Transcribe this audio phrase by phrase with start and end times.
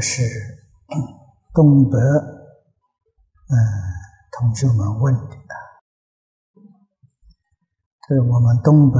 [0.00, 0.22] 是
[1.52, 3.54] 东北嗯
[4.32, 5.36] 同学们问的。
[8.08, 8.98] 这是我们东北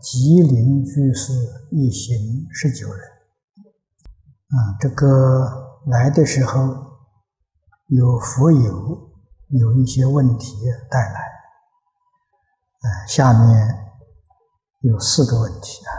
[0.00, 1.32] 吉林居士
[1.70, 3.00] 一行十九人。
[4.48, 6.60] 啊，这个来的时候
[7.88, 9.10] 有佛友
[9.48, 11.20] 有一些问题带来。
[12.80, 13.68] 啊，下面
[14.80, 15.90] 有四个问题啊。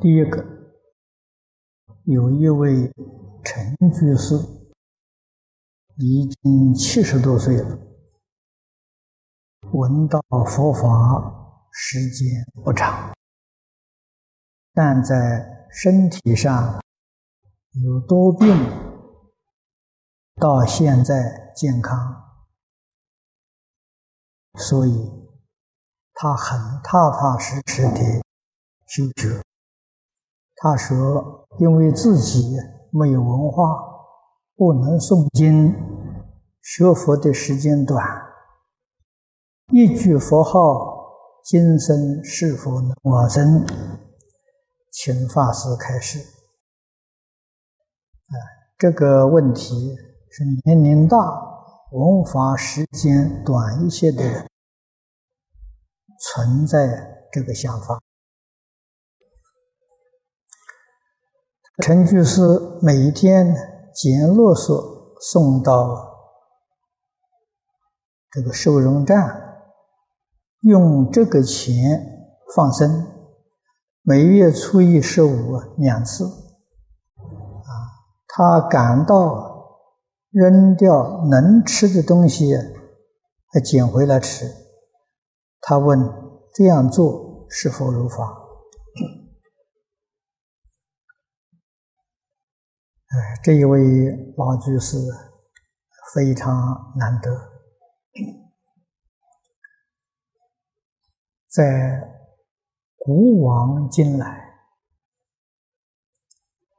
[0.00, 0.54] 第一个。
[2.06, 2.92] 有一位
[3.44, 4.34] 陈居士，
[5.96, 7.78] 已经七十多岁了，
[9.72, 12.26] 闻道佛法时间
[12.64, 13.14] 不长，
[14.72, 16.82] 但在身体上
[17.72, 18.48] 有多病，
[20.36, 22.40] 到现在健康，
[24.58, 25.10] 所以
[26.14, 28.22] 他很踏踏实实的
[28.86, 29.42] 修学。
[30.56, 31.42] 他说。
[31.60, 32.56] 因为自己
[32.96, 33.64] 没有文化，
[34.54, 35.74] 不能诵经，
[36.62, 38.06] 学佛的时间短，
[39.72, 43.66] 一句佛号，今生是否能往生？
[44.92, 46.20] 请法师开示。
[48.28, 48.38] 啊，
[48.78, 49.96] 这个问题
[50.30, 51.18] 是年龄大、
[51.90, 54.48] 文化时间短一些的人
[56.20, 58.00] 存在这个想法。
[61.82, 62.40] 陈居士
[62.80, 63.52] 每一天
[63.92, 66.14] 捡落索送到
[68.30, 69.56] 这个收容站，
[70.60, 73.04] 用这个钱放生，
[74.02, 76.24] 每月初一、十五两次。
[76.26, 77.70] 啊，
[78.28, 79.80] 他感到
[80.30, 82.56] 扔掉能吃的东西，
[83.52, 84.48] 还捡回来吃。
[85.60, 86.08] 他问：
[86.54, 88.43] 这样做是否如法？
[93.42, 93.78] 这一位
[94.36, 94.96] 老居士
[96.14, 97.30] 非常难得，
[101.48, 102.00] 在
[102.96, 104.54] 古往今来，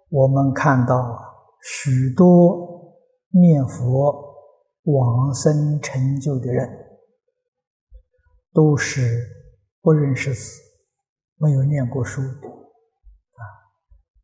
[0.10, 1.20] 我们看到啊
[1.62, 2.96] 许多
[3.30, 4.36] 念佛
[4.84, 6.68] 往生成就的人，
[8.54, 9.02] 都是
[9.82, 10.60] 不认识字、
[11.36, 13.42] 没有念过书啊，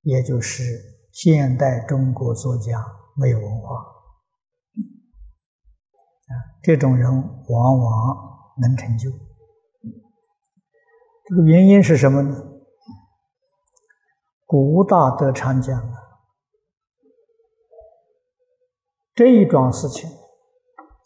[0.01, 1.00] 也就是。
[1.11, 2.83] 现代中国作家
[3.16, 3.75] 没有文化，
[6.27, 6.33] 啊，
[6.63, 7.11] 这种人
[7.49, 9.11] 往往能成就。
[11.25, 12.47] 这个原因是什么呢？
[14.45, 15.97] 古大德常讲啊，
[19.13, 20.09] 这一桩事情，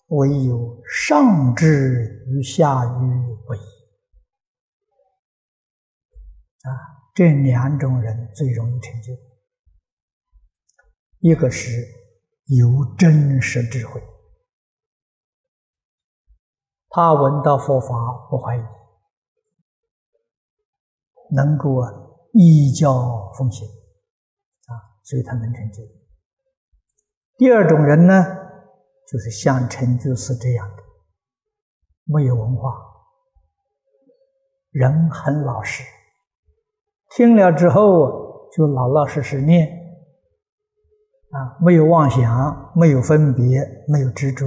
[0.07, 3.57] 唯有上智与下愚为
[6.63, 6.69] 啊，
[7.13, 9.13] 这两种人最容易成就。
[11.25, 11.71] 一个是
[12.45, 13.99] 有真实智慧，
[16.89, 17.87] 他闻到佛法
[18.29, 18.61] 不怀疑，
[21.31, 21.91] 能够啊
[22.33, 23.67] 依教奉行
[24.67, 25.81] 啊，所以他能成就。
[27.37, 28.23] 第二种人呢，
[29.11, 30.83] 就是像陈居士这样的，
[32.03, 32.71] 没有文化，
[34.69, 35.83] 人很老实，
[37.15, 39.74] 听了之后就老老实实念。
[41.31, 44.45] 啊，没有妄想，没有分别，没有执着，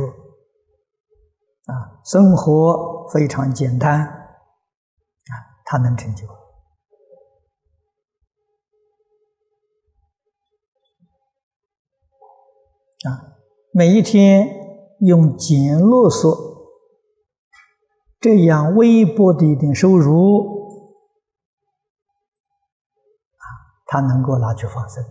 [1.66, 5.32] 啊，生活非常简单，啊，
[5.66, 6.26] 他能成就。
[13.08, 13.36] 啊，
[13.72, 14.48] 每一天
[15.00, 16.36] 用简啰嗦
[18.18, 20.88] 这样微薄的一点收入，
[23.36, 23.44] 啊，
[23.86, 25.04] 他能够拿去放生。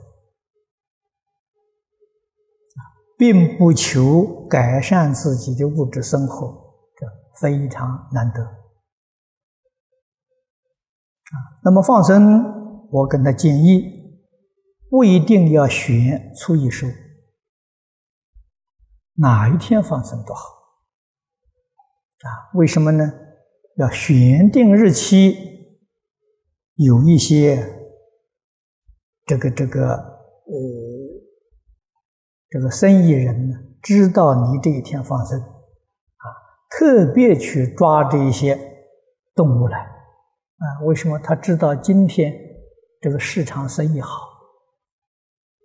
[3.18, 7.08] 并不求改善自己的物质生活，这
[7.42, 8.44] 非常难得。
[8.44, 8.54] 啊，
[11.64, 12.44] 那么放生，
[12.92, 13.84] 我跟他建议，
[14.90, 16.86] 不一定要选初一收，
[19.16, 20.44] 哪一天放生都好。
[22.22, 23.12] 啊，为什么呢？
[23.78, 25.36] 要选定日期，
[26.76, 27.68] 有一些
[29.26, 30.77] 这个这个呃。
[32.58, 36.26] 这个生意人呢，知道你这一天放生，啊，
[36.72, 38.60] 特别去抓这一些
[39.36, 41.20] 动物来，啊，为什么？
[41.20, 42.34] 他知道今天
[43.00, 44.10] 这个市场生意好，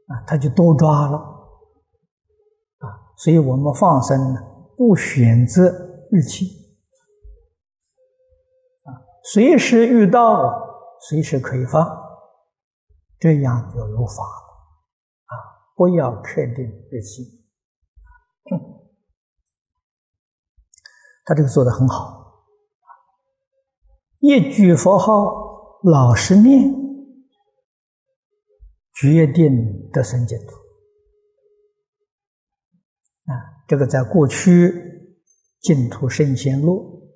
[0.09, 2.85] 啊，他就多抓了，啊，
[3.17, 4.41] 所以我们放生呢，
[4.77, 5.71] 不选择
[6.11, 6.45] 日期，
[8.85, 8.93] 啊，
[9.33, 10.53] 随时遇到，
[11.09, 11.89] 随时可以放，
[13.19, 14.42] 这样就有法，
[15.77, 17.41] 不要确定日期。
[21.25, 22.47] 他这个做的很好，
[24.19, 26.69] 一句佛号老实念，
[28.93, 30.57] 决定得生净土。
[33.31, 34.69] 啊，这个在过去
[35.61, 37.09] 《净土圣贤录》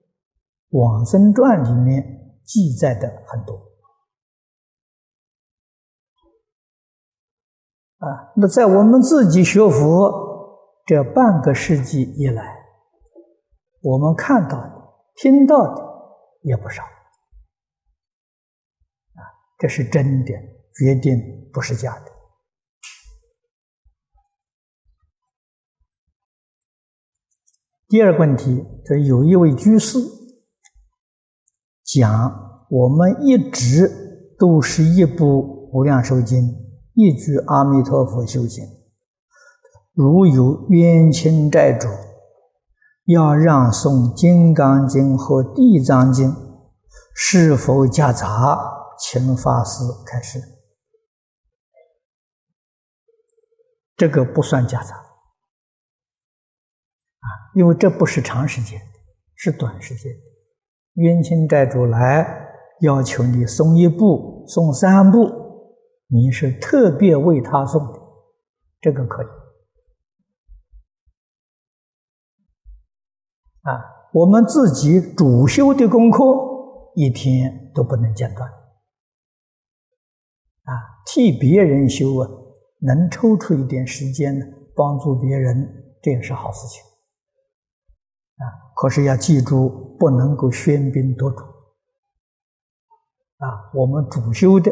[0.80, 3.60] 《往生传》里面记载的很多。
[8.06, 10.12] 啊，那在我们自己学佛
[10.86, 12.56] 这半个世纪以来，
[13.80, 14.72] 我们看到的、
[15.16, 15.82] 听到的
[16.42, 16.84] 也不少。
[19.14, 19.20] 啊，
[19.58, 20.32] 这是真的，
[20.78, 21.20] 决定
[21.52, 22.12] 不是假的。
[27.88, 29.98] 第二个问题，这有一位居士
[31.84, 33.88] 讲，我们一直
[34.38, 35.24] 都是一部
[35.72, 36.42] 《无量寿经》，
[36.96, 38.64] 一句阿弥陀佛修行。
[39.92, 41.88] 如有冤亲债主，
[43.04, 46.30] 要让诵《金刚经》和《地藏经》，
[47.14, 48.72] 是否夹杂？
[48.98, 50.40] 请法师开始。
[53.94, 55.02] 这个不算夹杂啊。
[57.54, 58.86] 因为这不是长时间的，
[59.34, 60.10] 是短时间。
[60.94, 62.48] 冤亲债主来
[62.80, 65.45] 要求你送一部、送三部，
[66.08, 68.00] 你是特别为他送的，
[68.80, 69.26] 这个可以。
[73.62, 76.22] 啊，我们自己主修的功课
[76.94, 78.48] 一天都不能间断。
[80.64, 80.72] 啊，
[81.06, 82.28] 替别人修啊，
[82.80, 86.82] 能抽出一点时间呢，帮助别人，这也是好事情。
[88.36, 88.44] 啊！
[88.76, 91.42] 可是要记住，不能够喧宾夺主。
[93.38, 94.70] 啊，我们主修的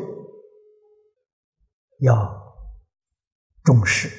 [2.05, 2.15] 要
[3.63, 4.11] 重视。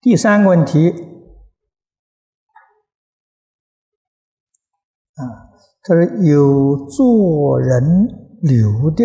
[0.00, 0.90] 第三个问题，
[5.14, 5.22] 啊，
[5.82, 9.04] 他说有做人留的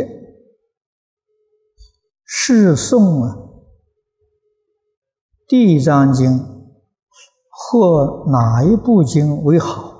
[2.25, 3.37] 是送啊。
[5.47, 6.39] 《地藏经》
[7.49, 9.91] 或哪一部经为好？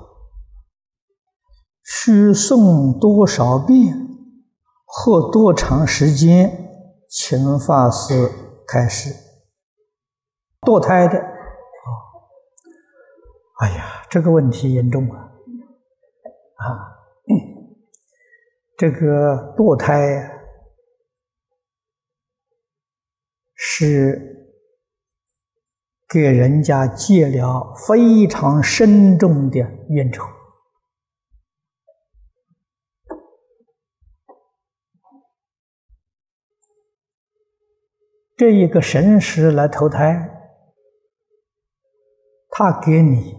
[1.84, 4.01] 需诵多少遍？
[4.94, 6.50] 或多长时间？
[7.08, 8.30] 请法师
[8.68, 9.10] 开始。
[10.60, 11.88] 堕胎的，啊，
[13.60, 15.32] 哎呀，这个问题严重啊！
[16.56, 16.92] 啊，
[18.76, 20.30] 这个堕胎
[23.54, 24.28] 是。
[26.12, 30.22] 给人家结了非常深重的冤仇。
[38.42, 40.28] 这一个神识来投胎，
[42.48, 43.36] 他给你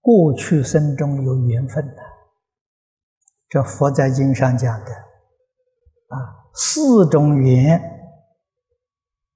[0.00, 2.02] 过去生中有缘分的。
[3.48, 4.90] 这佛在经上讲的
[6.08, 7.80] 啊，四种缘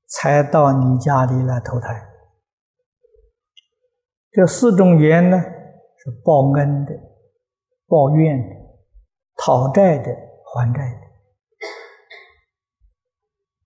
[0.09, 2.09] 才到你家里来投胎。
[4.33, 6.92] 这四种缘呢，是报恩的、
[7.87, 8.57] 报怨的、
[9.37, 10.11] 讨债的、
[10.52, 10.80] 还债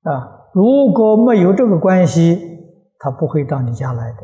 [0.02, 0.10] 的。
[0.12, 2.60] 啊，如果没有这个关系，
[3.00, 4.18] 他不会到你家来的。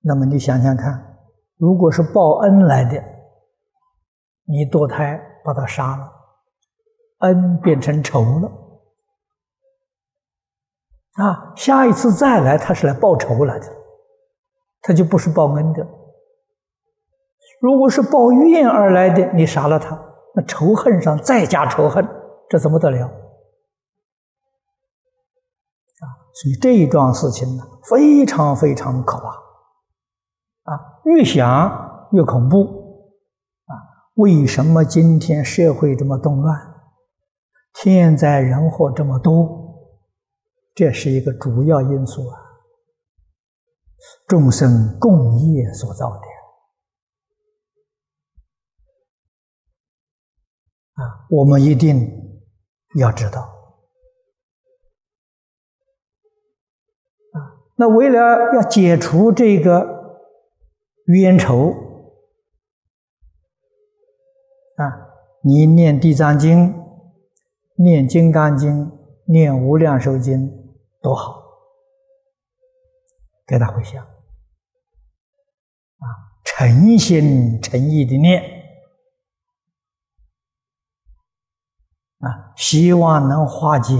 [0.00, 1.16] 那么你想想看，
[1.58, 3.00] 如果是报恩来的，
[4.46, 6.12] 你堕胎把他杀了，
[7.18, 8.50] 恩变成仇了。
[11.24, 13.66] 啊，下一次再来，他是来报仇来的。
[14.80, 15.86] 他就不是报恩的。
[17.60, 19.96] 如果是报怨而来的，你杀了他，
[20.34, 22.04] 那仇恨上再加仇恨，
[22.48, 23.08] 这怎么得了？
[26.40, 29.26] 所以这一桩事情呢，非常非常可怕。
[30.72, 32.62] 啊，越想越恐怖。
[33.66, 33.74] 啊，
[34.14, 36.56] 为什么今天社会这么动乱，
[37.74, 39.66] 天灾人祸这么多？
[40.76, 42.38] 这是一个主要因素啊。
[44.28, 46.22] 众生共业所造的
[51.02, 52.08] 啊，我们一定
[52.94, 53.57] 要知道
[57.80, 59.86] 那为了要解除这个
[61.06, 61.72] 冤仇
[64.74, 66.74] 啊，你念《地藏经》、
[67.76, 68.86] 念《金刚经》、
[69.26, 70.40] 念《无量寿经》
[71.00, 71.40] 多好，
[73.46, 74.02] 给他回想。
[74.02, 74.10] 啊，
[76.44, 78.42] 诚心诚意的念
[82.18, 83.94] 啊，希望能化解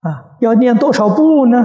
[0.00, 1.58] 啊，要念多少部呢？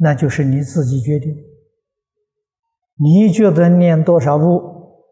[0.00, 1.34] 那就是你自己决定。
[3.00, 5.04] 你觉得念多少部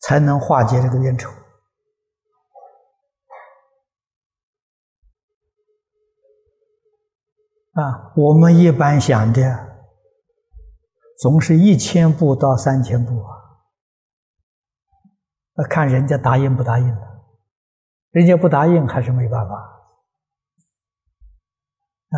[0.00, 1.28] 才能化解这个冤仇？
[7.72, 9.42] 啊，我们一般想的
[11.20, 13.33] 总是一千步到三千步啊，
[15.56, 17.24] 那看人家答应不答应了，
[18.10, 19.54] 人家不答应还是没办法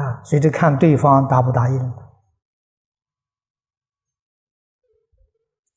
[0.00, 1.90] 啊，所以得看对方答不答应了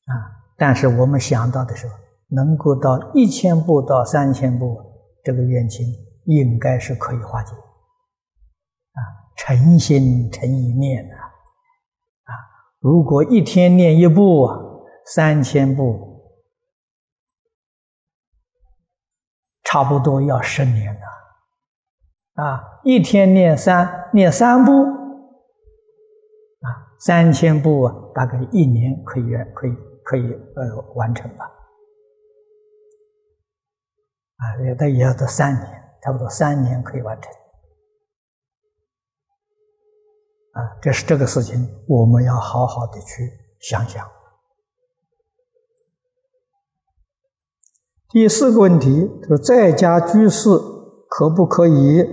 [0.06, 0.12] 啊。
[0.56, 1.94] 但是我们想到的时候，
[2.28, 4.78] 能够到一千步到三千步，
[5.24, 5.86] 这个冤情
[6.24, 7.52] 应该是可以化解。
[7.54, 9.00] 啊
[9.36, 12.32] 诚心诚意念呐，啊！
[12.78, 14.58] 如果一天念一部啊，
[15.06, 16.09] 三千步，
[19.70, 21.00] 差不多要十年了。
[22.42, 26.66] 啊，一天念三念三部，啊，
[26.98, 31.44] 三千部啊，大概一年可以可以可以呃完成吧。
[34.36, 35.66] 啊，也得也要得三年，
[36.02, 37.32] 差不多三年可以完成。
[40.52, 44.04] 啊，这是这个事情，我们要好好的去想想。
[48.10, 50.48] 第四个问题，就是在家居士
[51.08, 52.04] 可不可以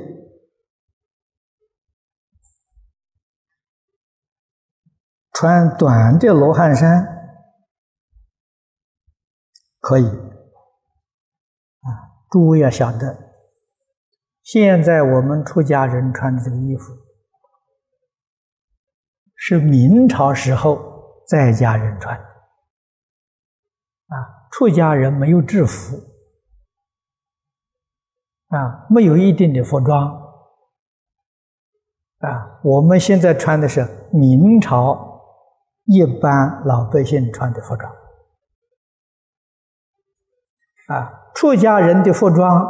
[5.34, 7.04] 穿短的罗汉衫？
[9.80, 10.06] 可以。
[10.06, 11.90] 啊，
[12.30, 13.34] 诸位要晓得，
[14.44, 16.94] 现在我们出家人穿的这个衣服。
[19.36, 22.20] 是明朝时候在家人穿，
[24.58, 25.98] 出家人没有制服，
[28.48, 30.10] 啊，没有一定的服装，
[32.22, 35.22] 啊，我们现在穿的是明朝
[35.84, 37.94] 一般老百姓穿的服装，
[40.88, 42.68] 啊，出家人的服装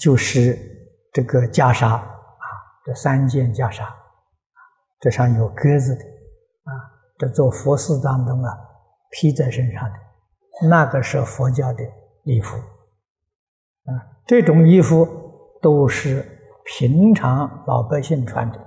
[0.00, 0.58] 就是
[1.12, 2.04] 这个袈裟，啊，
[2.84, 3.86] 这三件袈裟。
[4.98, 6.02] 这上有鸽子的，
[6.64, 6.74] 啊，
[7.18, 8.58] 这做佛事当中啊，
[9.12, 9.96] 披在身上的，
[10.68, 11.84] 那个是佛教的
[12.24, 13.92] 衣服，啊，
[14.26, 15.06] 这种衣服
[15.62, 16.26] 都是
[16.64, 18.58] 平常老百姓穿的，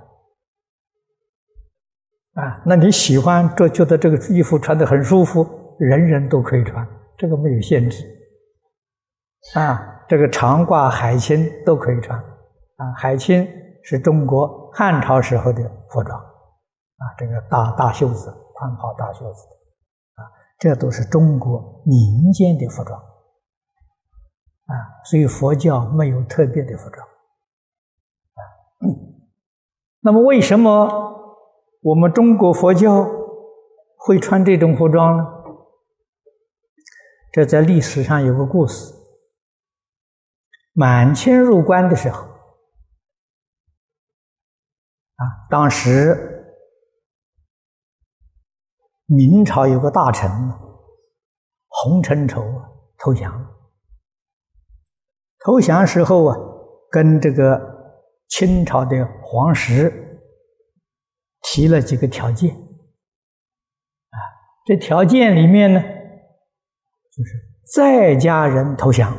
[2.34, 5.46] 啊，那你喜欢这觉得这个衣服穿的很舒服，
[5.78, 6.86] 人人都可以穿，
[7.16, 8.04] 这个没有限制，
[9.54, 13.46] 啊，这个长褂海青都可以穿，啊，海青。
[13.86, 19.46] 是中国汉朝时候的服装，啊，这个大大袖子、宽袍大袖子，
[20.58, 22.98] 这都是中国民间的服装，
[24.66, 24.72] 啊，
[25.04, 28.40] 所以佛教没有特别的服装，啊，
[30.00, 31.46] 那么为什么
[31.82, 33.06] 我们中国佛教
[33.96, 35.24] 会穿这种服装呢？
[37.32, 38.94] 这在历史上有个故事，
[40.72, 42.22] 满清入关的时候。
[45.16, 46.33] 啊，当时
[49.06, 50.30] 明朝有个大臣
[51.68, 52.42] 洪承畴
[52.98, 53.54] 投降，
[55.44, 56.36] 投降时候啊，
[56.90, 57.60] 跟这个
[58.28, 60.20] 清朝的皇室
[61.42, 64.16] 提了几个条件，啊，
[64.64, 67.32] 这条件里面呢，就是
[67.74, 69.14] 在家人投降，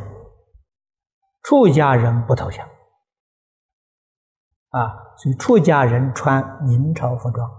[1.43, 2.67] 出家人不投降。
[4.71, 7.49] 啊，所以出家人穿明朝服装，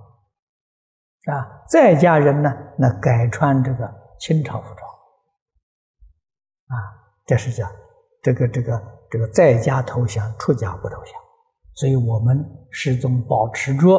[1.26, 4.88] 啊，在家人呢，那改穿这个清朝服装，
[6.68, 6.74] 啊，
[7.26, 7.68] 这是讲
[8.22, 11.12] 这个这个这个在家投降，出家不投降，
[11.74, 13.98] 所以我们始终保持着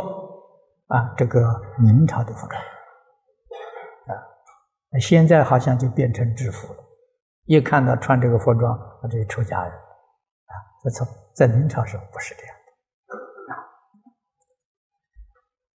[0.88, 4.24] 啊这个明朝的服装，啊，
[4.92, 6.80] 那现在好像就变成制服了，
[7.44, 11.06] 一看到穿这个服装，那就是出家人，啊，这从
[11.36, 12.57] 在明朝时候不是这样。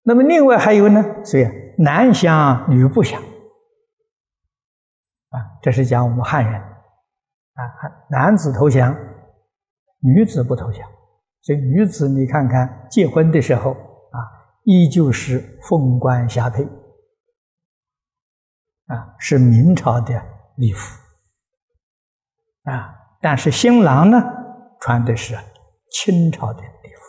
[0.03, 3.21] 那么另外还有呢，所以男降女不降，
[5.29, 7.61] 啊，这是讲我们汉人，啊，
[8.09, 8.95] 男子投降，
[9.99, 10.87] 女子不投降，
[11.41, 14.19] 所以女子你看看结婚的时候啊，
[14.65, 16.67] 依旧是凤冠霞帔，
[18.87, 20.21] 啊，是明朝的
[20.57, 20.99] 礼服，
[22.63, 24.21] 啊，但是新郎呢
[24.81, 25.33] 穿的是
[25.89, 27.03] 清朝的礼服。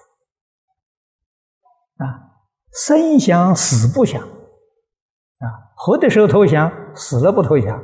[2.05, 2.34] 啊，
[2.75, 7.81] 生想死不想，啊，活的时候投降，死了不投降，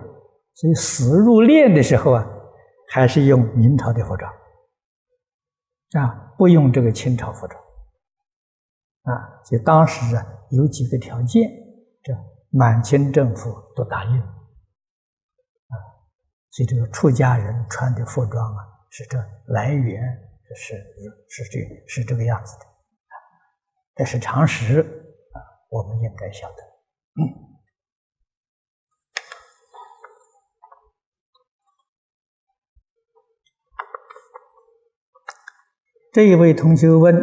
[0.55, 2.27] 所以死入殓的时候啊，
[2.89, 4.33] 还是用明朝的服装，
[5.93, 7.63] 啊，不用这个清朝服装，
[9.05, 11.49] 啊，就当时啊有几个条件，
[12.03, 12.13] 这
[12.51, 15.75] 满清政府都答应，啊，
[16.51, 18.59] 所以这个出家人穿的服装啊，
[18.91, 19.17] 是这
[19.47, 20.03] 来源
[20.57, 20.75] 是
[21.29, 22.70] 是这是这个样子的。
[24.01, 25.37] 这是常识啊，
[25.69, 26.57] 我们应该晓得。
[36.15, 37.15] 这一位同学问：“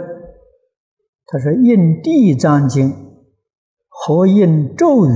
[1.26, 3.26] 他说，印地藏经
[3.88, 5.12] 和印咒语，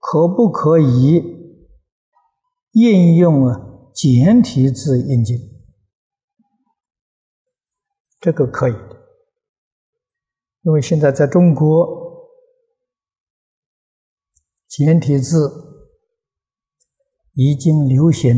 [0.00, 1.60] 可不可以
[2.72, 3.60] 应用啊
[3.92, 5.36] 简体字印经？”
[8.18, 8.93] 这个可以。
[10.64, 12.26] 因为现在在中国，
[14.66, 15.46] 简体字
[17.34, 18.34] 已经流行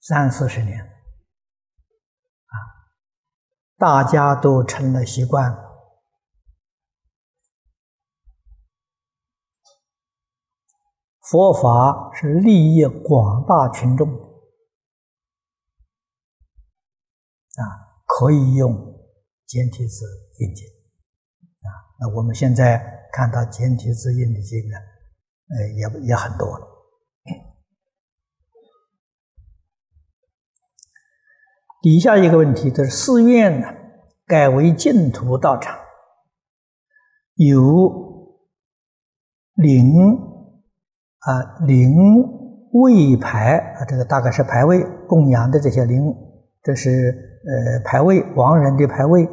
[0.00, 2.56] 三四十年，啊，
[3.78, 5.56] 大家都成了习惯。
[11.20, 14.10] 佛法是利益广大群众，
[17.54, 17.62] 啊，
[18.04, 18.74] 可以用
[19.46, 20.04] 简体字
[20.40, 20.71] 印经。
[22.02, 24.76] 那我们现在看到简体字印的经呢，
[25.54, 26.66] 呃，也也很多了。
[31.80, 33.68] 底下一个问题，就是寺院呢
[34.26, 35.78] 改为净土道场，
[37.36, 38.34] 有
[39.54, 39.94] 灵
[41.18, 41.94] 啊灵
[42.72, 46.12] 位牌啊，这个大概是牌位供养的这些灵，
[46.64, 46.90] 这是
[47.46, 49.28] 呃牌位亡人的牌位。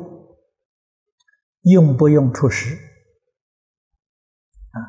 [1.62, 2.76] 用不用出师？
[4.72, 4.80] 啊，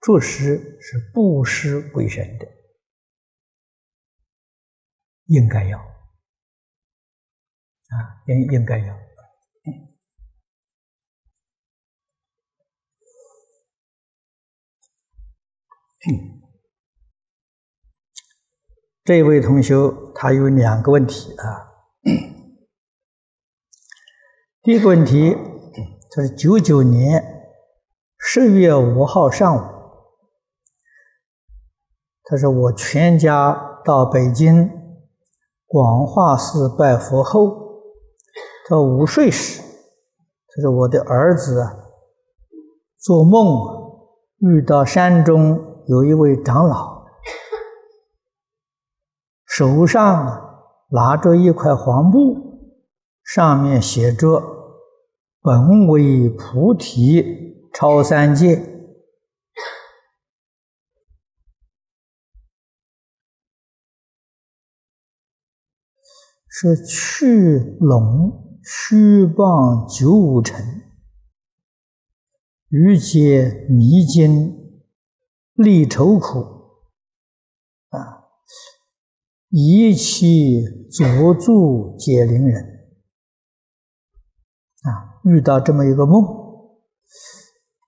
[0.00, 2.46] 出师是布施为生的，
[5.26, 5.84] 应该要，啊，
[8.26, 8.98] 应应该要。
[19.04, 19.74] 这位同学
[20.14, 21.68] 他有两个问题啊，
[24.62, 25.53] 第一个问题。
[26.16, 27.42] 他是九九年
[28.16, 29.60] 十月五号上午，
[32.22, 34.70] 他说：“我全家到北京
[35.66, 37.82] 广化寺拜佛后，
[38.68, 41.74] 他午睡时，他说我的儿子啊
[42.96, 43.42] 做梦
[44.38, 47.06] 遇到山中有一位长老，
[49.44, 52.70] 手上拿着一块黄布，
[53.24, 54.50] 上面写着。”
[55.46, 58.56] 本为菩提超三界，
[66.48, 70.64] 说去龙虚棒九五尘，
[72.70, 74.80] 欲解迷津
[75.52, 76.38] 历愁苦，
[77.90, 78.24] 啊，
[79.50, 82.73] 一其佐助解灵人。
[85.24, 86.22] 遇到这么一个梦，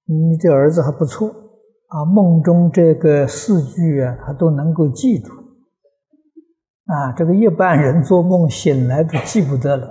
[0.06, 1.28] 你这儿子还不错
[1.88, 5.32] 啊，梦中这个四句啊，他都能够记住。
[6.86, 9.86] 啊，这个一般人做梦醒来都记不得了，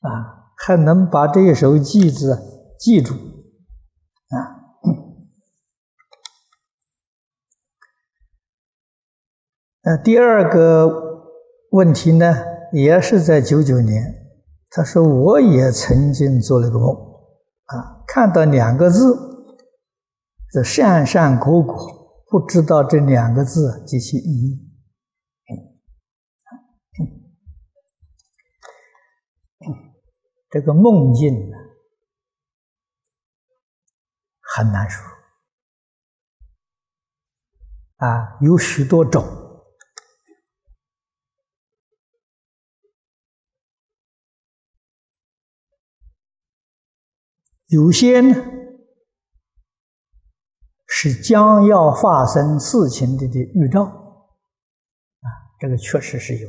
[0.00, 2.38] 啊，还能把这一首句子
[2.78, 4.36] 记住，啊。
[9.82, 10.90] 呃，第二个
[11.70, 12.34] 问题呢，
[12.72, 14.19] 也是在九九年。
[14.72, 16.94] 他说：“我也曾经做了个梦，
[17.64, 19.16] 啊，看到两个字，
[20.52, 21.76] 这善善果果，
[22.28, 24.70] 不知道这两个字及其意义。
[30.50, 31.50] 这个梦境，
[34.40, 35.04] 很难说，
[37.96, 39.24] 啊，有许多种。”
[47.70, 48.34] 有些呢
[50.88, 53.94] 是将要发生事情的的预兆，啊，
[55.60, 56.48] 这个确实是有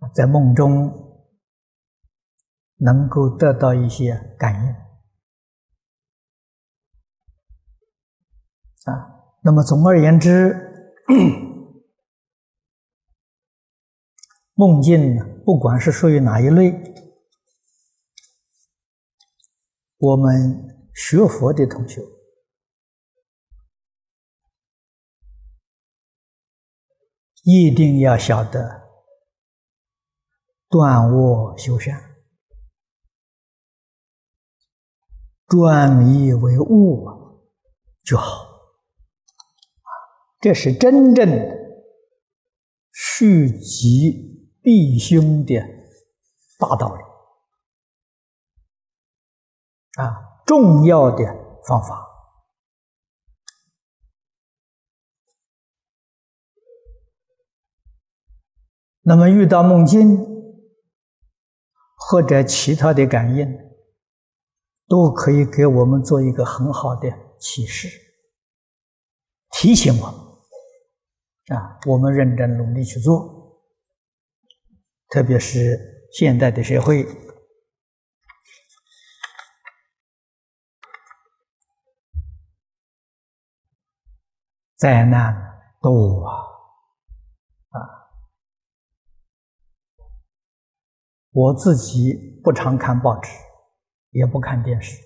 [0.00, 0.92] 的，在梦中
[2.78, 4.74] 能够得到一些感应，
[8.92, 10.58] 啊，那么总而言之，
[14.54, 16.90] 梦境呢，不管是属于哪一类。
[20.02, 22.02] 我们学佛的同学
[27.44, 28.82] 一定要晓得
[30.68, 32.16] 断恶修善，
[35.46, 37.06] 转迷为悟
[38.04, 38.48] 就好。
[40.40, 41.56] 这是真正的
[42.90, 45.54] 趋吉避凶的
[46.58, 47.11] 大道理。
[49.98, 51.24] 啊，重要的
[51.66, 52.08] 方法。
[59.02, 60.16] 那么遇到梦境
[61.96, 63.46] 或者其他的感应，
[64.86, 67.88] 都可以给我们做一个很好的启示，
[69.50, 73.60] 提醒我们啊，我们认真努力去做，
[75.08, 77.04] 特别是现代的社会。
[84.82, 85.32] 灾难
[85.80, 86.34] 多啊！
[87.68, 87.78] 啊，
[91.30, 93.30] 我自己不常看报纸，
[94.10, 95.00] 也不看电视，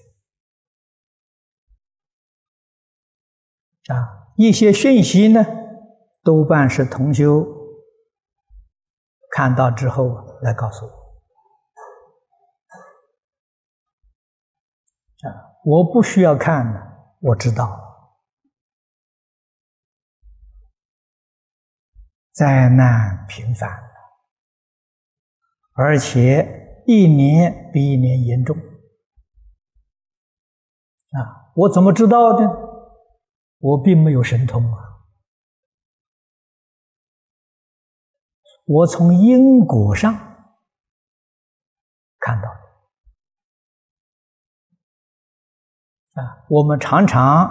[3.93, 5.45] 啊，一些讯息呢，
[6.23, 7.47] 多半是同修
[9.33, 10.91] 看到之后来告诉我，
[15.29, 16.81] 啊，我不需要看的，
[17.21, 17.86] 我知道。
[22.37, 23.71] 灾难频繁，
[25.73, 28.55] 而且一年比一年严重。
[28.55, 28.61] 啊，
[31.55, 32.45] 我怎么知道的？
[33.59, 34.79] 我并没有神通啊，
[38.67, 40.13] 我从因果上
[42.19, 42.51] 看到
[46.15, 46.21] 的。
[46.21, 47.51] 啊，我们常常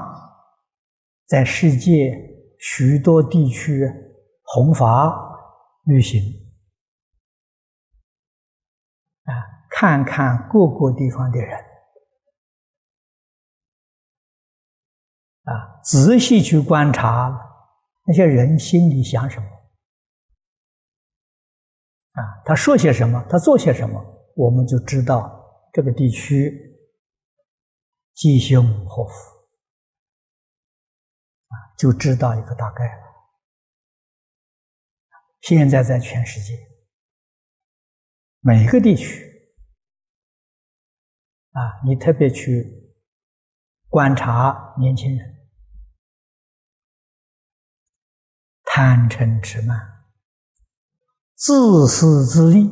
[1.26, 2.14] 在世界
[2.60, 4.05] 许多地区。
[4.56, 5.14] 弘法
[5.84, 6.22] 旅行。
[9.26, 9.36] 啊，
[9.70, 11.60] 看看各个地方的人。
[15.44, 17.38] 啊，仔细去观察
[18.06, 19.46] 那些人心里想什么。
[22.14, 24.02] 啊，他说些什么，他做些什么，
[24.38, 25.38] 我们就知道
[25.74, 26.80] 这个地区
[28.14, 29.14] 吉凶祸福。
[31.50, 33.05] 啊，就知道一个大概了。
[35.46, 36.58] 现在在全世界。
[38.40, 39.24] 每个地区。
[41.52, 42.96] 啊，你特别去
[43.88, 45.48] 观察年轻人。
[48.64, 50.04] 贪嗔痴慢、
[51.36, 52.72] 自私自利，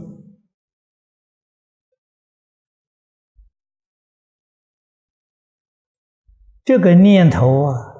[6.63, 7.93] 这个念头啊，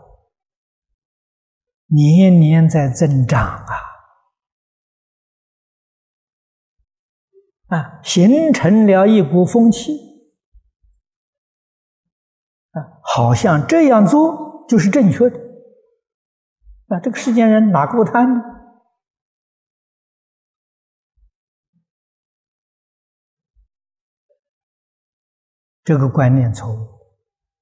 [1.85, 3.92] 年年在增长啊。
[7.73, 9.97] 啊，形成了一股风气，
[12.69, 15.39] 啊，好像这样做就是正确的，
[16.89, 18.41] 啊，这个世间人哪够贪呢？
[25.83, 26.87] 这个观念错误，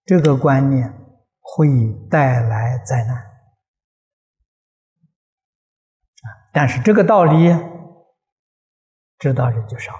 [0.04, 0.94] 这个观念
[1.40, 1.70] 会
[2.10, 3.24] 带来灾难，啊，
[6.52, 7.71] 但是这个道理。
[9.22, 10.00] 知道人就少了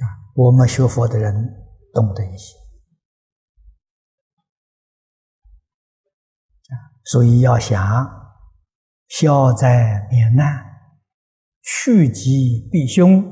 [0.00, 0.08] 啊！
[0.34, 1.34] 我们学佛的人
[1.92, 2.56] 懂得一些
[6.70, 7.78] 啊，所以要想
[9.08, 10.64] 消灾免难、
[11.60, 13.22] 趋吉避凶，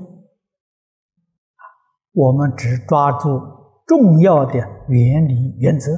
[2.13, 3.41] 我们只抓住
[3.87, 4.53] 重要的
[4.89, 5.93] 原理原则，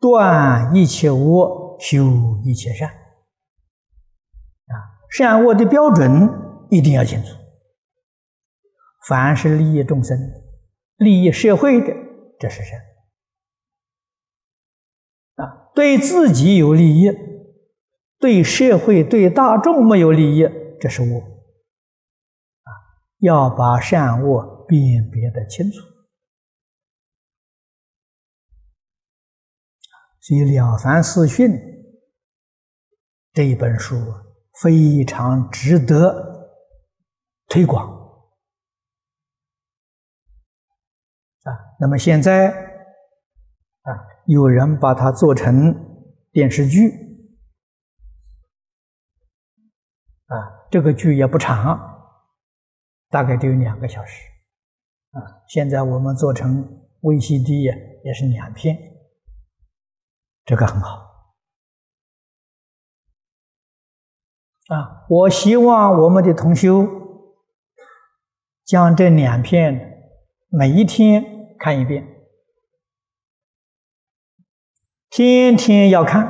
[0.00, 1.67] 断一切恶。
[1.78, 4.74] 修一切善，啊，
[5.10, 6.28] 善恶的标准
[6.70, 7.28] 一定要清楚。
[9.06, 10.18] 凡是利益众生、
[10.96, 11.94] 利益社会的，
[12.38, 12.78] 这是善；
[15.36, 17.10] 啊，对自己有利益，
[18.18, 20.48] 对社会、对大众没有利益，
[20.80, 21.20] 这是恶。
[21.20, 22.70] 啊，
[23.18, 25.78] 要把善恶辨别的清楚。
[30.28, 31.52] 所以，《了凡四训》
[33.32, 33.96] 这一本书
[34.60, 36.50] 非常值得
[37.46, 37.88] 推广
[41.44, 41.48] 啊。
[41.80, 42.50] 那么现在
[43.80, 43.90] 啊，
[44.26, 45.74] 有人把它做成
[46.30, 46.90] 电视剧
[50.26, 50.36] 啊，
[50.70, 51.78] 这个剧也不长
[53.08, 54.28] 大概只有两个小时，
[55.12, 56.62] 啊，现在我们做成
[57.00, 57.62] VCD，
[58.04, 58.76] 也是两片，
[60.48, 61.06] 这个很好。
[64.68, 66.88] 啊，我希望我们的同修
[68.64, 70.14] 将这两篇
[70.48, 71.22] 每一天
[71.58, 72.06] 看一遍，
[75.10, 76.26] 天天要看，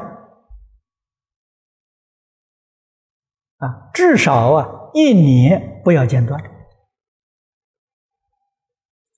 [3.58, 6.40] 啊，至少啊一年不要间断，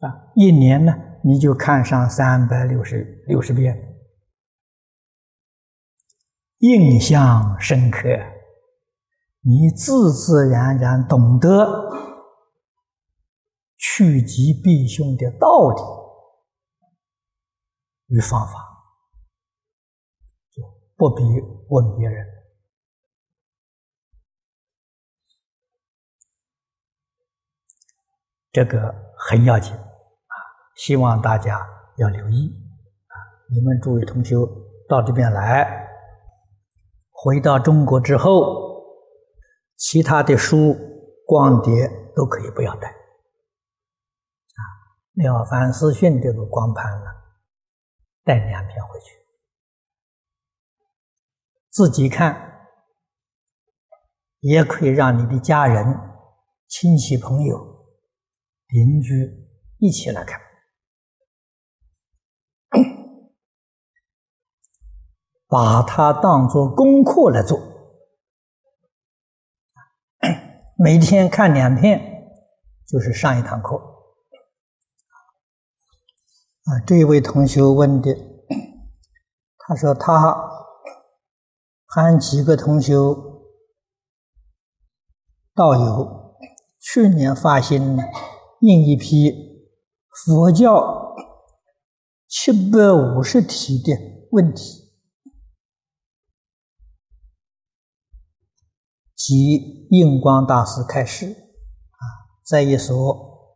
[0.00, 0.92] 啊，一年呢
[1.24, 3.89] 你就看上三百六十六十遍，
[6.60, 8.08] 印象深刻。
[9.42, 11.90] 你自自然然懂得
[13.78, 15.82] 趋吉避凶的道理
[18.08, 18.52] 与方法，
[20.50, 20.62] 就
[20.96, 21.22] 不必
[21.68, 22.26] 问别人。
[28.52, 30.34] 这个很要紧啊！
[30.76, 32.52] 希望大家要留意
[33.06, 33.14] 啊！
[33.48, 34.34] 你们诸位同学
[34.88, 35.88] 到这边来，
[37.22, 38.68] 回到中国之后。
[39.82, 40.76] 其他的书、
[41.24, 44.60] 光碟都可以不要带，啊，
[45.24, 47.06] 《了凡四训》这个光盘呢，
[48.22, 49.06] 带两片回去，
[51.70, 52.68] 自己看，
[54.40, 55.98] 也可以让你的家人、
[56.68, 57.86] 亲戚、朋友、
[58.68, 60.38] 邻居一起来看，
[65.50, 67.58] 把它当做功课来做。
[70.78, 72.00] 每天看两篇，
[72.86, 73.76] 就是上一堂课。
[76.64, 78.14] 啊，这位同学问的，
[79.58, 80.38] 他说他
[81.84, 82.94] 喊几个同学
[85.52, 86.36] 道友，
[86.78, 87.98] 去年发心
[88.60, 89.66] 印一批
[90.08, 91.16] 佛教
[92.28, 93.92] 七百五十题的
[94.30, 94.79] 问题。
[99.22, 103.54] 即印光大师开示啊，在一所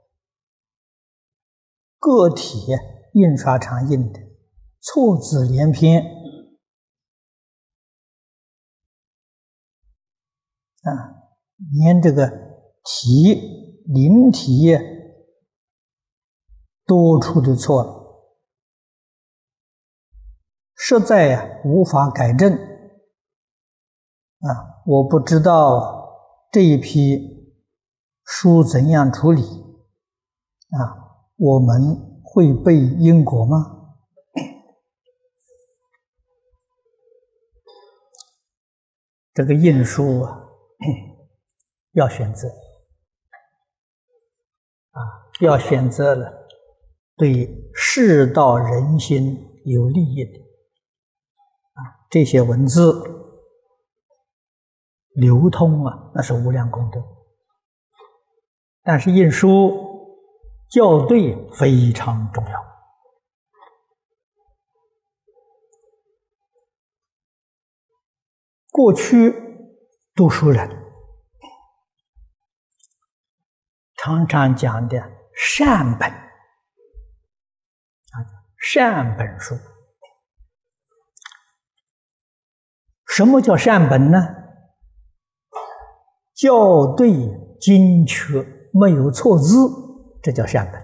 [1.98, 2.66] 个体
[3.14, 4.20] 印刷厂印的
[4.78, 6.04] 错字连篇
[10.82, 11.32] 啊，
[11.72, 12.28] 连这个
[12.84, 13.32] 题
[13.86, 14.76] 临题
[16.84, 18.36] 多处的错，
[20.76, 24.73] 实在呀无法改正啊。
[24.86, 27.54] 我不知道这一批
[28.22, 31.00] 书怎样处理啊？
[31.36, 33.96] 我们会背因果吗？
[39.32, 40.48] 这个印书啊，
[41.92, 42.46] 要选择
[44.90, 45.00] 啊，
[45.40, 46.46] 要选择了
[47.16, 50.38] 对世道人心有利益的
[51.72, 53.23] 啊，这些文字。
[55.14, 57.02] 流通啊，那是无量功德。
[58.82, 59.72] 但是印书
[60.70, 62.64] 校对非常重要。
[68.70, 69.32] 过去
[70.14, 70.68] 读书人
[73.96, 74.98] 常常讲的
[75.36, 76.20] 善本啊，
[78.58, 79.54] 善本书。
[83.06, 84.43] 什么叫善本呢？
[86.34, 87.12] 校对
[87.60, 89.54] 精确，没有错字，
[90.22, 90.82] 这叫善本。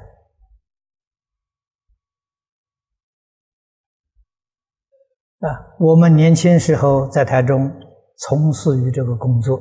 [5.51, 7.73] 啊，我们年轻时候在台中
[8.17, 9.57] 从事于这个工作，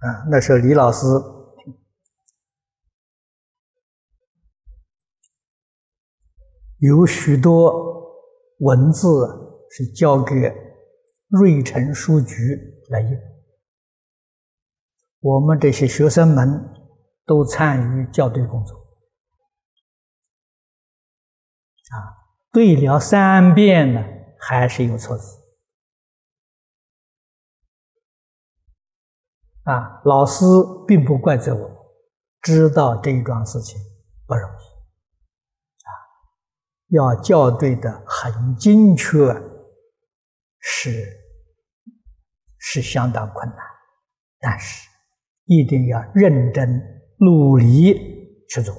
[0.00, 1.06] 啊，那时候李老师
[6.78, 7.72] 有许多
[8.60, 9.08] 文字
[9.70, 10.34] 是交给
[11.28, 12.34] 瑞城书局
[12.88, 13.31] 来印。
[15.22, 16.68] 我们这些学生们
[17.24, 18.76] 都参与校对工作，
[21.90, 24.02] 啊，对了三遍呢，
[24.40, 25.38] 还是有错字，
[29.62, 30.44] 啊，老师
[30.88, 31.70] 并不怪责我，
[32.40, 33.80] 知道这一桩事情
[34.26, 34.64] 不容易，
[35.86, 35.90] 啊，
[36.88, 39.32] 要校对的很精确，
[40.58, 41.06] 是
[42.58, 43.58] 是相当困难，
[44.40, 44.90] 但是。
[45.56, 46.68] 一定要认真
[47.18, 47.94] 努力
[48.48, 48.74] 去做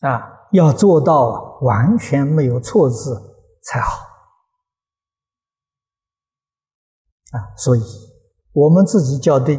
[0.00, 0.48] 啊！
[0.52, 3.14] 要做到完全没有错字
[3.62, 3.90] 才好
[7.32, 7.56] 啊！
[7.56, 7.80] 所以，
[8.52, 9.58] 我们自己校对，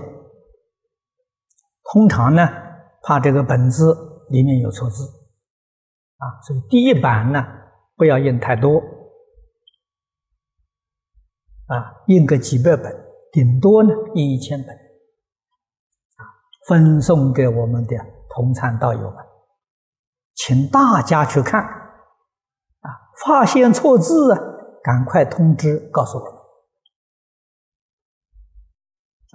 [1.84, 2.48] 通常呢，
[3.04, 3.94] 怕这个本子
[4.30, 5.04] 里面有错字，
[6.18, 7.46] 啊，所以第一版呢
[7.96, 8.80] 不要印太多，
[11.66, 13.07] 啊，印个几百本，
[13.38, 16.26] 顶多呢印一千本，啊，
[16.68, 17.96] 分送给我们的
[18.32, 19.24] 同参道友们，
[20.34, 22.90] 请大家去看，啊，
[23.24, 24.40] 发现错字啊，
[24.82, 26.34] 赶快通知告诉我们，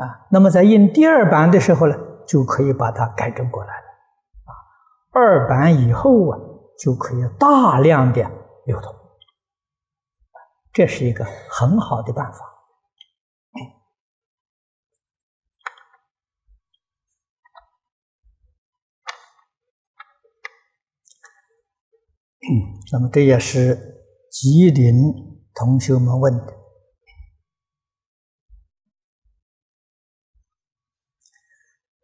[0.08, 1.96] 啊，那么在印第二版的时候呢。
[2.24, 3.86] 就可以把它改正过来了，
[4.44, 4.54] 啊，
[5.10, 6.38] 二版以后啊，
[6.78, 8.22] 就可以大量的
[8.64, 8.94] 流通，
[10.72, 12.51] 这是一个很好的办法。
[22.92, 23.78] 那么这也是
[24.30, 24.94] 吉林
[25.54, 26.54] 同学们问的。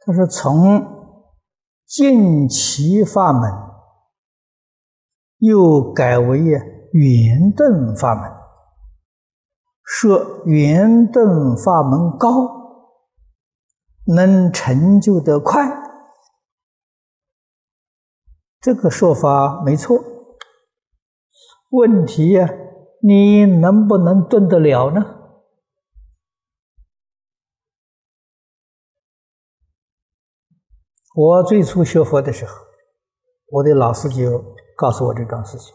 [0.01, 1.21] 他说：“从
[1.85, 3.51] 净奇法门
[5.39, 6.39] 又改为
[6.93, 8.31] 圆顿法门，
[9.85, 12.29] 说圆顿法门高，
[14.07, 15.69] 能成就的快。
[18.61, 20.18] 这个说法没错。
[21.71, 22.49] 问题呀，
[23.03, 25.15] 你能不能顿得了呢？”
[31.15, 32.55] 我最初学佛的时候，
[33.49, 35.75] 我的老师就告诉我这桩事情：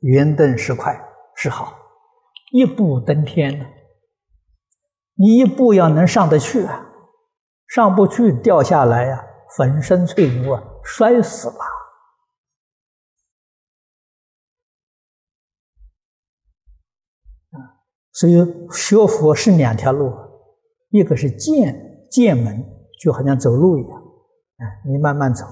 [0.00, 0.92] 圆登是快
[1.36, 1.78] 是好，
[2.50, 3.64] 一步登天呢。
[5.16, 6.88] 你一步要能上得去啊，
[7.68, 9.24] 上不去掉下来呀，
[9.56, 11.54] 粉身碎骨啊，摔死了。
[18.14, 18.34] 所以
[18.70, 20.10] 学佛是两条路，
[20.88, 22.70] 一个是见见门。
[22.96, 25.44] 就好像走路一样，啊，你慢慢走，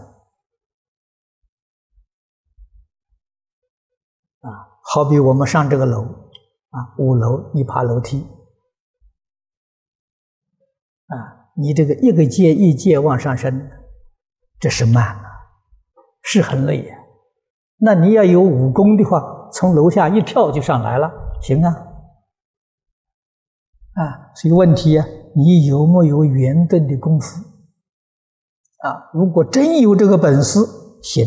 [4.40, 4.48] 啊，
[4.80, 6.02] 好比我们上这个楼，
[6.70, 8.26] 啊，五楼你爬楼梯，
[11.08, 13.70] 啊，你这个一个阶一阶往上升，
[14.58, 15.24] 这是慢啊，
[16.22, 16.96] 是很累呀。
[17.76, 21.86] 那你要有武功的话，从楼下一跳就上来了，行啊，
[23.94, 25.06] 啊，所以问题呀。
[25.34, 27.42] 你有没有圆顿的功夫
[28.86, 29.08] 啊？
[29.14, 30.58] 如果真有这个本事，
[31.02, 31.24] 行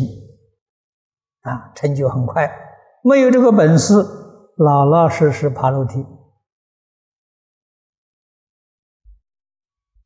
[1.40, 2.48] 啊，成就很快；
[3.02, 3.94] 没有这个本事，
[4.58, 6.06] 老老实实爬楼梯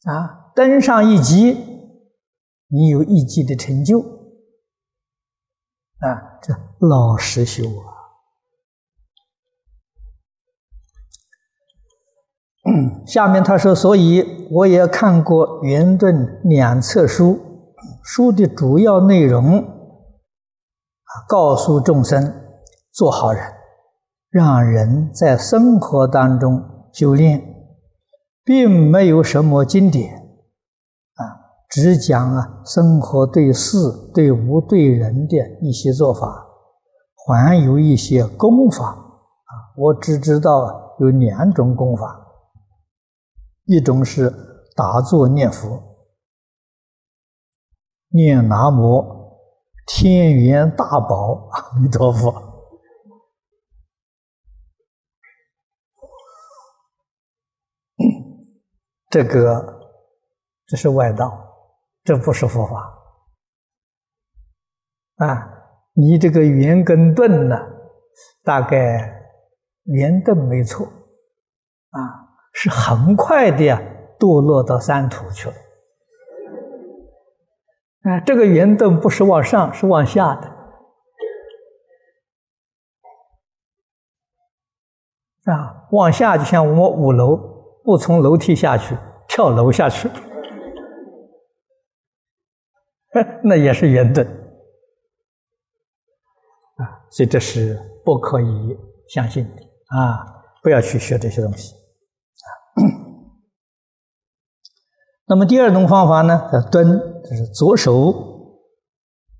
[0.04, 1.52] 啊，登上一级，
[2.68, 4.00] 你有一级的成就
[5.98, 7.89] 啊，这老实修啊。
[13.06, 17.38] 下面他说：“所以我也看过圆顿两册书，
[18.02, 19.64] 书的主要内容，
[21.28, 22.32] 告诉众生
[22.92, 23.42] 做好人，
[24.30, 27.42] 让人在生活当中修炼，
[28.44, 30.14] 并没有什么经典
[31.14, 31.22] 啊，
[31.68, 33.78] 只讲啊生活对事、
[34.14, 36.46] 对物、对人的一些做法，
[37.26, 42.26] 还有一些功法啊，我只知道有两种功法。”
[43.70, 44.28] 一种是
[44.74, 45.80] 打坐念佛，
[48.08, 49.38] 念南无
[49.86, 52.34] 天元大宝阿弥陀佛，
[59.08, 59.80] 这个
[60.66, 61.30] 这是外道，
[62.02, 62.98] 这不是佛法
[65.24, 65.48] 啊！
[65.92, 67.54] 你这个圆跟顿呢，
[68.42, 68.76] 大概
[69.84, 70.88] 圆顿没错。
[72.52, 73.80] 是很快的呀，
[74.18, 75.54] 堕落到三途去了。
[78.02, 80.48] 哎，这个圆灯不是往上，是往下的。
[85.52, 87.36] 啊，往下就像我们五楼，
[87.82, 88.96] 不从楼梯下去，
[89.26, 90.08] 跳楼下去，
[93.42, 94.24] 那也是圆灯。
[96.76, 98.78] 啊，所以这是不可以
[99.08, 99.62] 相信的
[99.96, 100.24] 啊！
[100.62, 101.74] 不要去学这些东西。
[105.30, 108.12] 那么第二种方法呢，叫蹲，就是左手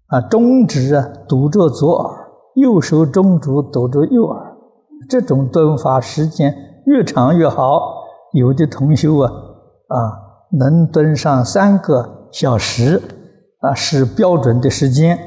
[0.06, 4.56] 啊中指啊堵着左耳，右手中指堵着右耳，
[5.08, 6.54] 这种蹲法时间
[6.86, 7.98] 越长越好。
[8.34, 9.32] 有的同修啊
[9.88, 9.98] 啊
[10.56, 13.02] 能蹲上三个小时
[13.58, 15.18] 啊，是标准的时间，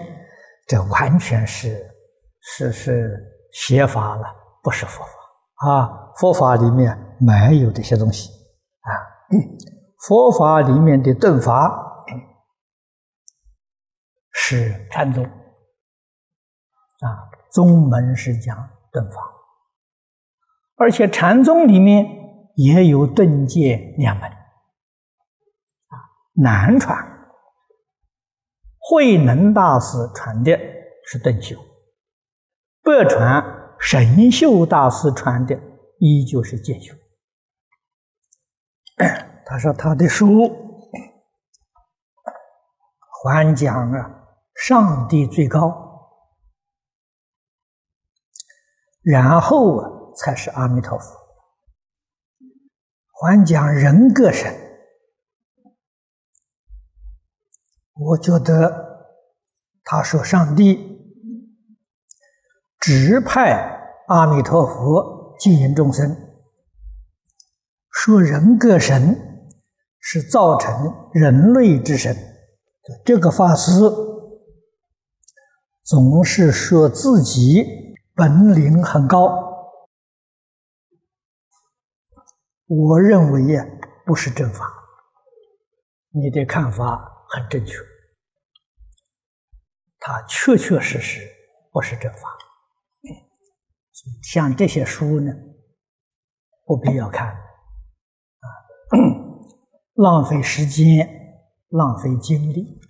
[0.65, 1.75] 这完全是
[2.39, 3.19] 是是
[3.51, 4.23] 邪法了，
[4.63, 5.91] 不是佛法啊！
[6.15, 8.91] 佛法里面没有这些东西啊。
[10.07, 12.05] 佛法里面的顿法
[14.31, 15.23] 是禅宗。
[15.23, 17.07] 啊，
[17.51, 18.55] 宗门是讲
[18.91, 19.21] 顿法，
[20.75, 22.05] 而且禅宗里面
[22.55, 24.29] 也有顿戒两门。
[24.29, 24.35] 啊，
[26.33, 26.97] 南传。
[28.79, 30.51] 慧能大师传的
[31.05, 31.55] 是顿修，
[32.81, 33.41] 北传
[33.79, 35.57] 神秀大师传的
[35.99, 36.93] 依旧是戒修。
[39.53, 40.49] 他说：“他的书
[43.23, 44.25] 还讲啊，
[44.55, 46.09] 上帝最高，
[49.03, 51.05] 然后啊才是阿弥陀佛，
[53.21, 54.51] 还讲人格神。
[57.93, 59.13] 我觉得
[59.83, 60.99] 他说上帝
[62.79, 63.51] 指派
[64.07, 66.17] 阿弥陀佛经营众生，
[67.91, 69.29] 说人格神。”
[70.05, 72.13] 是造成人类之神，
[73.05, 73.71] 这个法师
[75.81, 77.65] 总是说自己
[78.13, 79.79] 本领很高，
[82.67, 83.65] 我认为呀，
[84.05, 84.69] 不是正法。
[86.09, 87.77] 你的看法很正确，
[89.99, 91.25] 他确确实实
[91.71, 92.37] 不是正法。
[94.21, 95.31] 像这些书呢，
[96.65, 97.42] 不必要看。
[99.93, 101.07] 浪费时间，
[101.69, 102.81] 浪费精力，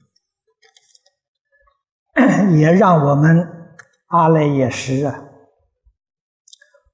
[2.57, 3.75] 也让我们
[4.07, 5.19] 阿赖耶识啊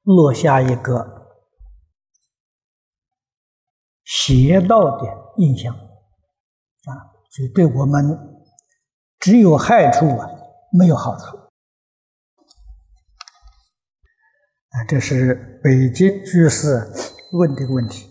[0.01, 1.27] 落下一个
[4.03, 5.05] 邪道的
[5.37, 8.03] 印象啊，就对我们
[9.19, 10.27] 只有害处啊，
[10.71, 11.37] 没有好处
[14.69, 14.83] 啊。
[14.87, 16.91] 这是北京居士
[17.33, 18.08] 问的问题。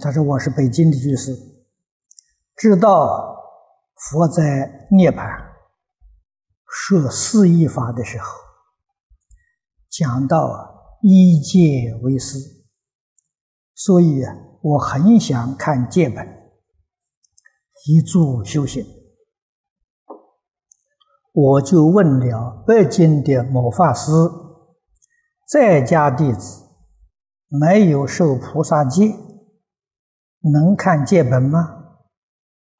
[0.00, 1.34] 他说：“我是北京的居士，
[2.56, 3.36] 知道
[3.96, 5.26] 佛在涅槃
[6.66, 8.26] 设四义法的时候，
[9.90, 12.38] 讲到一戒为师，
[13.74, 14.22] 所以
[14.62, 16.26] 我很想看戒本，
[17.86, 18.86] 一助修行。
[21.32, 24.10] 我就问了北京的某法师，
[25.48, 26.62] 在家弟子
[27.48, 29.14] 没有受菩萨戒。”
[30.40, 31.74] 能看戒本吗？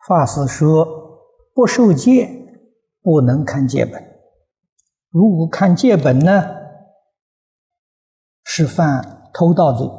[0.07, 0.87] 法师说
[1.53, 2.31] ：“不受戒，
[3.03, 4.03] 不能看戒本。
[5.11, 6.45] 如果看戒本呢，
[8.43, 9.87] 是犯偷盗罪。
[9.87, 9.93] 啊，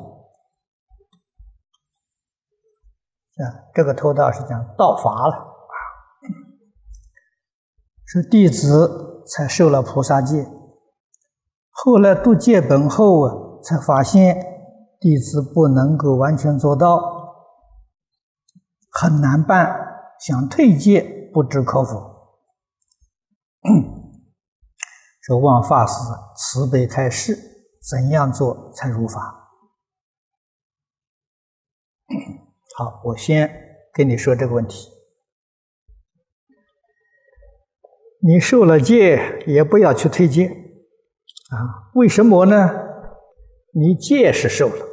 [3.76, 5.44] 这个偷盗是讲盗伐了啊。
[8.06, 10.50] 是弟子才受了菩萨戒，
[11.70, 14.42] 后来读戒本后啊，才发现
[15.00, 17.18] 弟子不能够完全做到。”
[19.02, 22.10] 很难办，想退戒不知可否。
[25.24, 25.94] 说望法师
[26.36, 27.34] 慈悲开示，
[27.90, 29.52] 怎样做才如法？
[32.76, 33.50] 好，我先
[33.94, 34.90] 跟你说这个问题。
[38.22, 40.48] 你受了戒，也不要去退戒
[41.52, 41.88] 啊？
[41.94, 42.70] 为什么呢？
[43.72, 44.86] 你戒是受了，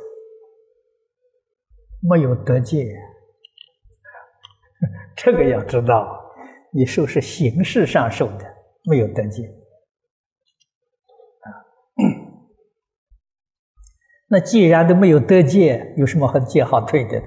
[2.00, 2.86] 没有得戒。
[5.16, 6.22] 这个要知道，
[6.72, 8.44] 你受是形式上受的，
[8.84, 9.44] 没有得戒
[11.40, 11.48] 啊。
[14.28, 17.18] 那既然都没有得戒，有什么好戒好退的？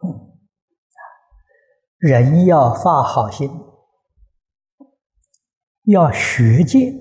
[1.98, 3.50] 人要发好心，
[5.84, 6.94] 要学戒，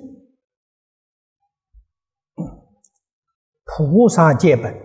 [3.63, 4.76] 菩萨戒本，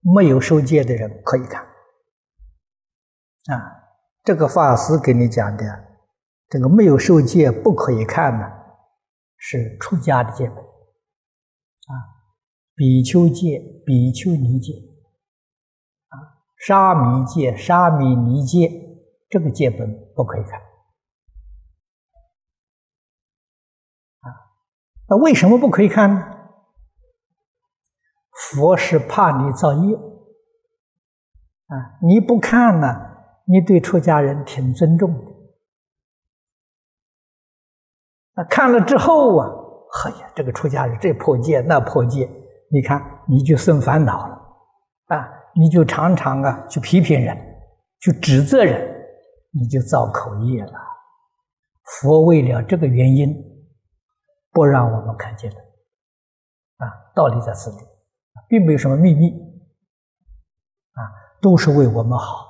[0.00, 1.66] 没有受戒的人可以看。
[3.48, 3.56] 啊，
[4.24, 5.64] 这个法师给你讲的，
[6.48, 8.44] 这个没有受戒不可以看呢，
[9.38, 11.94] 是出家的戒本，啊，
[12.74, 14.74] 比丘戒、比丘尼戒，
[16.08, 18.70] 啊，沙弥戒、沙弥尼戒，
[19.30, 20.60] 这个戒本不可以看，
[24.20, 24.28] 啊，
[25.08, 26.34] 那为什么不可以看呢？
[28.52, 33.07] 佛是怕你造业，啊，你不看呢？
[33.50, 35.32] 你对出家人挺尊重的，
[38.34, 39.48] 那看了之后啊，
[40.04, 42.30] 哎呀，这个出家人这破戒那破戒，
[42.70, 44.34] 你看你就生烦恼了，
[45.06, 47.34] 啊，你就常常啊去批评人，
[48.00, 48.86] 去指责人，
[49.50, 50.72] 你就造口业了。
[51.84, 53.34] 佛为了这个原因，
[54.52, 55.56] 不让我们看见的，
[56.76, 57.78] 啊，道理在此里，
[58.46, 59.30] 并没有什么秘密，
[60.92, 61.00] 啊，
[61.40, 62.47] 都是为我们好，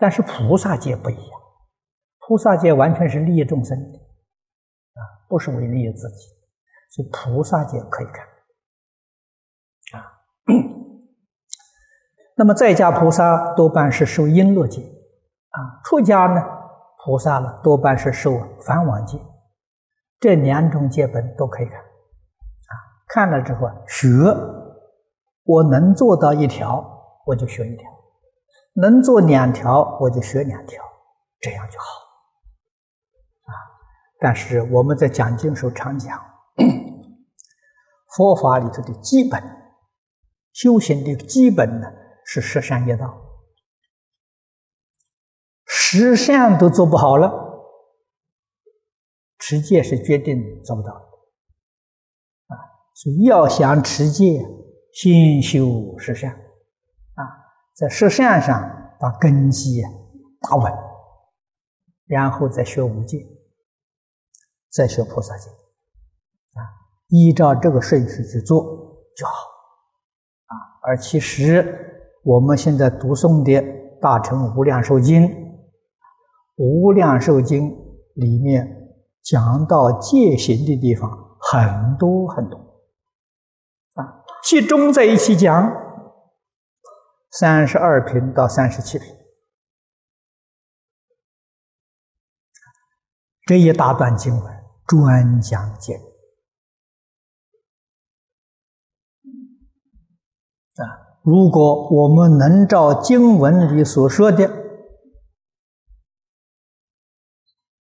[0.00, 1.40] 但是菩萨界不一样，
[2.26, 6.26] 菩萨界完全是利益众生的，啊，不是为利益自己，
[6.90, 8.24] 所以菩萨界可以看，
[10.00, 10.10] 啊，
[12.36, 14.80] 那么在家菩萨多半是受璎珞戒，
[15.50, 16.40] 啊，出家呢，
[17.04, 19.18] 菩萨呢多半是受梵网戒，
[20.18, 22.72] 这两种戒本都可以看，啊，
[23.08, 24.08] 看了之后学。
[25.44, 26.84] 我能做到一条，
[27.26, 27.84] 我就学一条；
[28.74, 30.82] 能做两条，我就学两条，
[31.40, 31.86] 这样就好。
[33.44, 33.52] 啊！
[34.18, 36.18] 但是我们在讲经时候常讲，
[38.16, 39.42] 佛法里头的基本
[40.52, 41.86] 修行的基本呢
[42.24, 43.20] 是十善业道，
[45.66, 47.32] 十善都做不好了，
[49.38, 51.00] 持戒是决定做不到的。
[52.46, 52.54] 啊！
[52.94, 54.40] 所以要想持戒。
[54.92, 56.36] 先修十善，
[57.80, 59.80] 在十善上把根基
[60.42, 60.70] 打稳，
[62.04, 63.26] 然后再学五戒，
[64.70, 66.60] 再学菩萨戒，啊，
[67.08, 68.62] 依照这个顺序去做
[69.16, 69.32] 就好，
[70.44, 70.52] 啊，
[70.82, 73.52] 而其实我们现在读诵的
[73.98, 75.22] 《大乘无量寿经》，
[76.56, 77.70] 《无量寿经》
[78.12, 81.10] 里面讲到戒行的地方
[81.40, 82.58] 很多很多。
[83.94, 85.89] 啊集中在一起讲，
[87.30, 89.06] 三十二品到三十七品，
[93.46, 95.94] 这一大段经文专讲戒
[100.74, 100.82] 啊！
[101.22, 104.50] 如果我们能照经文里所说的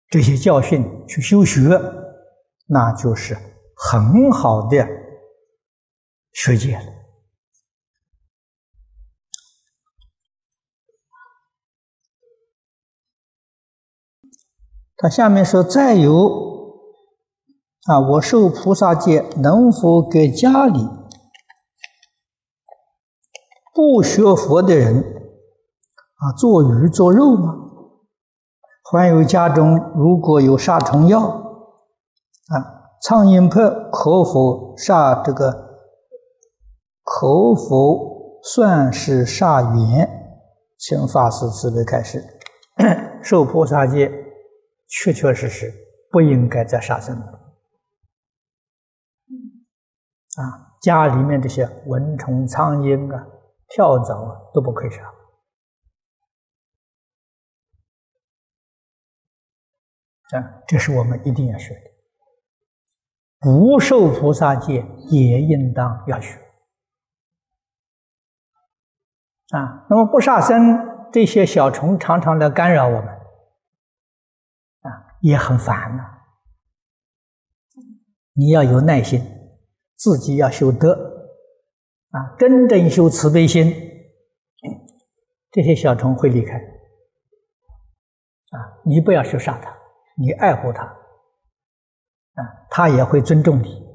[0.09, 1.69] 这些教训去修学，
[2.67, 3.35] 那就是
[3.75, 4.87] 很好的。
[6.31, 6.98] 学戒了。
[15.01, 16.29] 他下面说：“再有
[17.87, 20.85] 啊，我受菩萨戒，能否给家里
[23.73, 27.55] 不学佛的人啊做鱼做肉吗？
[28.91, 32.53] 还有家中如果有杀虫药啊，
[33.01, 35.69] 苍蝇拍可否杀这个？”
[37.11, 40.07] 可否算是杀缘？
[40.77, 42.23] 请法师慈悲开示。
[43.23, 44.11] 受菩萨戒，
[44.89, 45.71] 确确实实
[46.11, 47.25] 不应该再杀生了。
[50.37, 53.27] 啊，家里面这些蚊虫、苍蝇啊、
[53.67, 55.03] 跳蚤啊，都不可以杀。
[60.37, 61.81] 啊，这是我们一定要学的。
[63.39, 66.35] 不受菩萨戒，也应当要学。
[69.49, 73.18] 啊，那么不杀生，这些小虫常常来干扰我们，
[75.21, 76.03] 也很烦呐。
[78.33, 79.23] 你要有耐心，
[79.95, 80.93] 自己要修德，
[82.11, 83.71] 啊，真正修慈悲心，
[85.51, 86.57] 这些小虫会离开。
[86.57, 89.77] 啊，你不要去杀它，
[90.17, 93.87] 你爱护它，啊，它也会尊重你。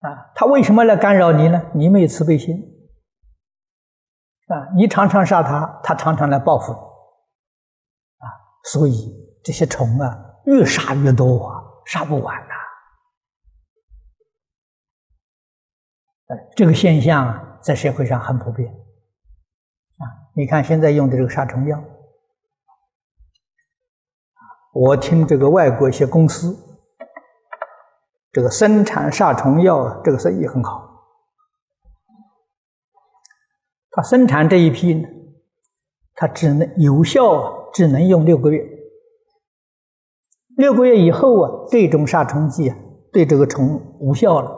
[0.00, 1.70] 啊，他为什么来干扰你呢？
[1.74, 2.54] 你没有慈悲心
[4.48, 4.68] 啊！
[4.76, 6.78] 你常常杀他，他常常来报复你！
[8.64, 12.54] 所以这些虫啊，越杀越多啊，杀不完呐！
[16.28, 20.04] 哎，这个现象啊，在社会上很普遍啊！
[20.34, 21.82] 你看现在用的这个杀虫药，
[24.72, 26.60] 我听这个外国一些公司。
[28.32, 30.90] 这个生产杀虫药，这个生意很好。
[33.92, 35.08] 他生产这一批呢，
[36.14, 38.64] 它只能有效啊，只能用六个月。
[40.56, 42.76] 六个月以后啊，这种杀虫剂啊，
[43.12, 44.50] 对这个虫无效了，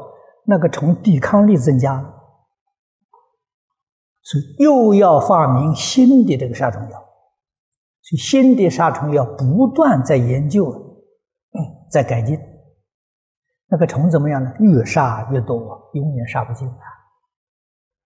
[0.45, 2.15] 那个虫抵抗力增加了，
[4.23, 7.03] 所以又要发明新的这个杀虫药。
[8.03, 11.59] 所以新的杀虫药不断在研究，嗯，
[11.91, 12.39] 在改进。
[13.69, 14.53] 那个虫怎么样呢？
[14.61, 16.87] 越杀越多啊，永远杀不尽啊！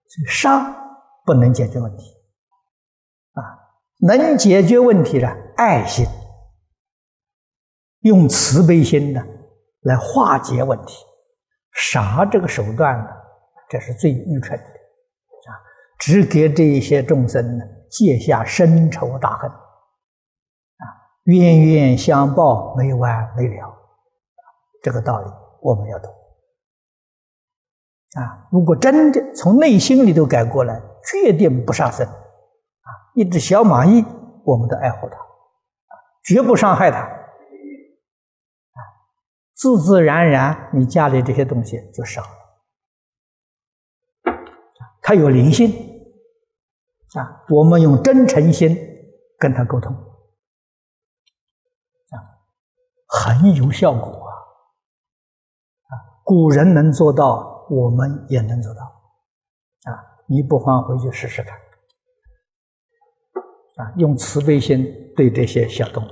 [0.07, 0.75] 所以杀
[1.23, 2.03] 不能解决问题，
[4.01, 6.05] 能解决问题的爱心，
[8.01, 9.23] 用慈悲心呢
[9.81, 11.05] 来化解问题。
[11.73, 13.07] 杀这个手段呢，
[13.69, 15.55] 这是最愚蠢的啊！
[15.99, 20.83] 只给这一些众生呢结下深仇大恨啊，
[21.23, 23.73] 冤冤相报没完没了，
[24.83, 25.31] 这个道理。
[25.61, 26.11] 我们要懂
[28.19, 32.05] 啊，如果真的从内心里头改过来，决定不杀生，
[33.13, 34.05] 一只小蚂蚁，
[34.43, 35.17] 我们都爱护它，
[36.23, 37.07] 绝不伤害它，
[39.53, 42.27] 自自然然，你家里这些东西就少了，
[45.01, 45.69] 它有灵性，
[47.13, 48.77] 啊，我们用真诚心
[49.37, 49.93] 跟它沟通，
[52.09, 52.15] 啊，
[53.07, 54.33] 很有效果啊，
[55.87, 55.93] 啊，
[56.23, 57.49] 古人能做到。
[57.71, 58.81] 我们也能做到，
[59.89, 59.95] 啊！
[60.27, 61.57] 你不妨回去试试看，
[63.81, 63.91] 啊！
[63.97, 66.07] 用慈悲心对这些小动物。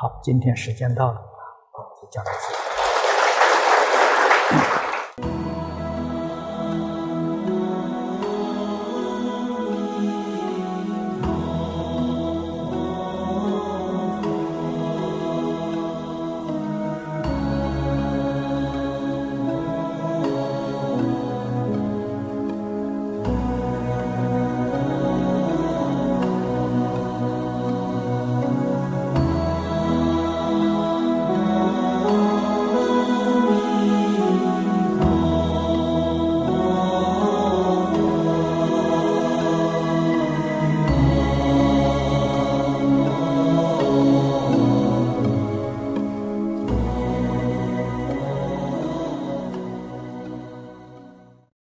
[0.00, 2.57] 好，今天时间到了，啊，就讲到此。